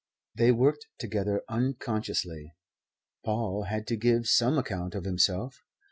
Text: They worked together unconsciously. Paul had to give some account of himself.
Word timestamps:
They 0.33 0.51
worked 0.51 0.87
together 0.97 1.43
unconsciously. 1.47 2.55
Paul 3.23 3.65
had 3.65 3.85
to 3.85 3.95
give 3.95 4.25
some 4.25 4.57
account 4.57 4.95
of 4.95 5.03
himself. 5.05 5.59